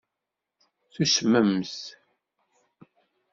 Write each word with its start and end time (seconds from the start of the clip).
Tusmemt. 0.93 1.75